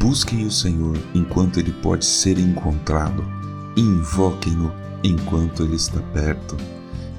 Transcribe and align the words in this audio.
Busquem 0.00 0.46
o 0.46 0.50
Senhor 0.50 0.96
enquanto 1.14 1.60
ele 1.60 1.72
pode 1.72 2.06
ser 2.06 2.38
encontrado, 2.38 3.22
invoquem-no 3.76 4.72
enquanto 5.04 5.62
ele 5.62 5.76
está 5.76 6.00
perto. 6.14 6.56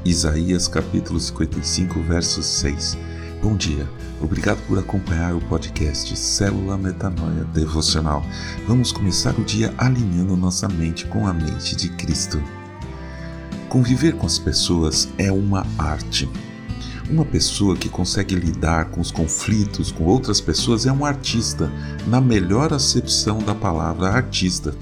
Isaías 0.03 0.67
capítulo 0.67 1.19
55, 1.19 2.01
verso 2.01 2.41
6. 2.41 2.97
Bom 3.39 3.55
dia. 3.55 3.87
Obrigado 4.19 4.65
por 4.67 4.79
acompanhar 4.79 5.35
o 5.35 5.41
podcast 5.41 6.17
Célula 6.17 6.75
Metanoia 6.75 7.43
Devocional. 7.53 8.25
Vamos 8.67 8.91
começar 8.91 9.37
o 9.37 9.45
dia 9.45 9.71
alinhando 9.77 10.35
nossa 10.35 10.67
mente 10.67 11.05
com 11.05 11.27
a 11.27 11.33
mente 11.33 11.75
de 11.75 11.87
Cristo. 11.89 12.41
Conviver 13.69 14.15
com 14.15 14.25
as 14.25 14.39
pessoas 14.39 15.07
é 15.19 15.31
uma 15.31 15.67
arte. 15.77 16.27
Uma 17.11 17.25
pessoa 17.25 17.75
que 17.75 17.89
consegue 17.89 18.35
lidar 18.35 18.85
com 18.85 19.01
os 19.01 19.11
conflitos 19.11 19.91
com 19.91 20.05
outras 20.05 20.39
pessoas 20.39 20.85
é 20.85 20.93
um 20.93 21.03
artista, 21.03 21.69
na 22.07 22.21
melhor 22.21 22.71
acepção 22.71 23.39
da 23.39 23.53
palavra 23.53 24.07
artista. 24.07 24.73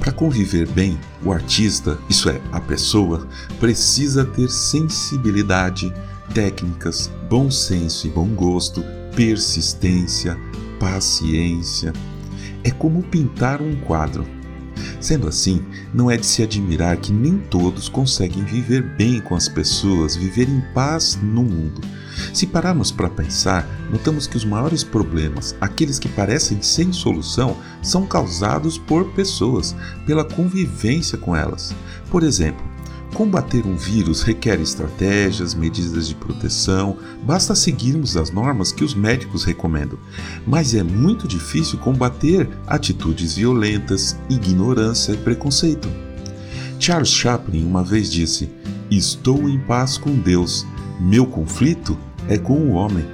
Para 0.00 0.10
conviver 0.10 0.66
bem, 0.66 0.98
o 1.24 1.30
artista, 1.30 1.96
isso 2.10 2.28
é, 2.28 2.40
a 2.50 2.60
pessoa, 2.60 3.28
precisa 3.60 4.24
ter 4.24 4.50
sensibilidade, 4.50 5.94
técnicas, 6.34 7.08
bom 7.30 7.48
senso 7.48 8.08
e 8.08 8.10
bom 8.10 8.26
gosto, 8.26 8.82
persistência, 9.14 10.36
paciência. 10.80 11.92
É 12.64 12.72
como 12.72 13.00
pintar 13.00 13.62
um 13.62 13.76
quadro. 13.76 14.26
Sendo 15.04 15.28
assim, 15.28 15.62
não 15.92 16.10
é 16.10 16.16
de 16.16 16.24
se 16.24 16.42
admirar 16.42 16.96
que 16.96 17.12
nem 17.12 17.36
todos 17.36 17.90
conseguem 17.90 18.42
viver 18.42 18.82
bem 18.82 19.20
com 19.20 19.34
as 19.34 19.46
pessoas, 19.50 20.16
viver 20.16 20.48
em 20.48 20.62
paz 20.72 21.18
no 21.22 21.42
mundo. 21.42 21.82
Se 22.32 22.46
pararmos 22.46 22.90
para 22.90 23.10
pensar, 23.10 23.68
notamos 23.90 24.26
que 24.26 24.38
os 24.38 24.46
maiores 24.46 24.82
problemas, 24.82 25.54
aqueles 25.60 25.98
que 25.98 26.08
parecem 26.08 26.62
sem 26.62 26.90
solução, 26.90 27.54
são 27.82 28.06
causados 28.06 28.78
por 28.78 29.04
pessoas, 29.12 29.76
pela 30.06 30.24
convivência 30.24 31.18
com 31.18 31.36
elas. 31.36 31.74
Por 32.10 32.22
exemplo, 32.22 32.64
Combater 33.14 33.64
um 33.64 33.76
vírus 33.76 34.22
requer 34.22 34.60
estratégias, 34.60 35.54
medidas 35.54 36.08
de 36.08 36.16
proteção, 36.16 36.98
basta 37.22 37.54
seguirmos 37.54 38.16
as 38.16 38.32
normas 38.32 38.72
que 38.72 38.82
os 38.82 38.92
médicos 38.92 39.44
recomendam. 39.44 39.96
Mas 40.44 40.74
é 40.74 40.82
muito 40.82 41.28
difícil 41.28 41.78
combater 41.78 42.48
atitudes 42.66 43.36
violentas, 43.36 44.18
ignorância 44.28 45.12
e 45.12 45.16
preconceito. 45.16 45.88
Charles 46.80 47.10
Chaplin 47.10 47.64
uma 47.64 47.84
vez 47.84 48.10
disse: 48.10 48.50
Estou 48.90 49.48
em 49.48 49.60
paz 49.60 49.96
com 49.96 50.16
Deus, 50.16 50.66
meu 51.00 51.24
conflito 51.24 51.96
é 52.28 52.36
com 52.36 52.54
o 52.54 52.72
homem. 52.72 53.06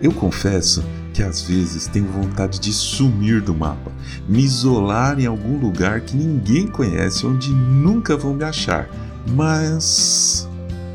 Eu 0.00 0.12
confesso 0.12 0.84
que 1.14 1.22
às 1.22 1.42
vezes 1.42 1.86
tenho 1.86 2.08
vontade 2.08 2.58
de 2.58 2.72
sumir 2.72 3.40
do 3.40 3.54
mapa, 3.54 3.92
me 4.28 4.42
isolar 4.42 5.18
em 5.20 5.26
algum 5.26 5.56
lugar 5.58 6.00
que 6.00 6.16
ninguém 6.16 6.66
conhece, 6.66 7.24
onde 7.24 7.50
nunca 7.50 8.16
vão 8.16 8.34
me 8.34 8.42
achar. 8.42 8.90
Mas 9.32 10.48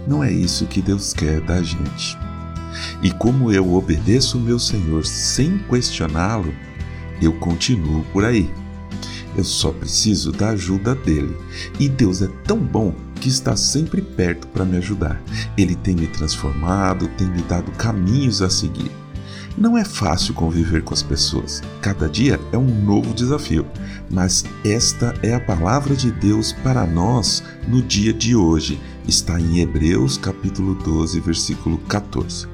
não 0.05 0.21
é 0.21 0.29
isso 0.31 0.67
que 0.67 0.81
Deus 0.81 1.13
quer 1.13 1.39
da 1.39 1.63
gente. 1.63 2.17
E 3.01 3.11
como 3.11 3.49
eu 3.49 3.73
obedeço 3.73 4.37
o 4.37 4.41
meu 4.41 4.59
Senhor 4.59 5.05
sem 5.05 5.57
questioná-lo, 5.69 6.53
eu 7.21 7.31
continuo 7.39 8.03
por 8.11 8.25
aí. 8.25 8.51
Eu 9.37 9.45
só 9.45 9.71
preciso 9.71 10.33
da 10.33 10.49
ajuda 10.49 10.95
dele. 10.95 11.35
E 11.79 11.87
Deus 11.87 12.21
é 12.21 12.27
tão 12.43 12.57
bom 12.57 12.93
que 13.15 13.29
está 13.29 13.55
sempre 13.55 14.01
perto 14.01 14.47
para 14.47 14.65
me 14.65 14.77
ajudar. 14.77 15.21
Ele 15.57 15.75
tem 15.75 15.95
me 15.95 16.07
transformado, 16.07 17.07
tem 17.17 17.27
me 17.27 17.41
dado 17.43 17.71
caminhos 17.71 18.41
a 18.41 18.49
seguir. 18.49 18.98
Não 19.59 19.77
é 19.77 19.83
fácil 19.83 20.33
conviver 20.33 20.83
com 20.83 20.93
as 20.93 21.03
pessoas. 21.03 21.61
Cada 21.81 22.07
dia 22.07 22.39
é 22.53 22.57
um 22.57 22.81
novo 22.85 23.13
desafio, 23.13 23.65
mas 24.09 24.45
esta 24.63 25.13
é 25.21 25.35
a 25.35 25.39
palavra 25.39 25.93
de 25.97 26.09
Deus 26.11 26.53
para 26.53 26.87
nós 26.87 27.43
no 27.67 27.81
dia 27.81 28.13
de 28.13 28.37
hoje. 28.37 28.79
Está 29.05 29.37
em 29.37 29.59
Hebreus 29.59 30.17
capítulo 30.17 30.75
12, 30.75 31.19
versículo 31.19 31.77
14. 31.89 32.47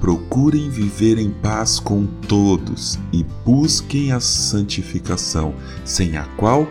Procurem 0.00 0.70
viver 0.70 1.18
em 1.18 1.30
paz 1.30 1.78
com 1.78 2.06
todos 2.06 2.98
e 3.12 3.22
busquem 3.44 4.10
a 4.10 4.18
santificação, 4.18 5.54
sem 5.84 6.16
a 6.16 6.24
qual 6.38 6.66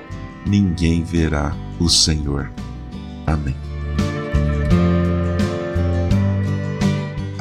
ninguém 0.47 1.03
verá 1.03 1.55
o 1.79 1.87
Senhor. 1.87 2.51
Amém. 3.27 3.66